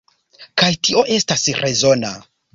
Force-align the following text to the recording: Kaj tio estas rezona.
Kaj 0.61 0.69
tio 0.87 1.03
estas 1.17 1.45
rezona. 1.61 2.17